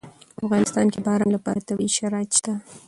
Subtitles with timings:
[0.37, 2.53] په افغانستان کې د باران لپاره طبیعي شرایط شته.